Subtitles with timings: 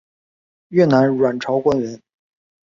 [0.69, 2.01] 越南阮朝官员。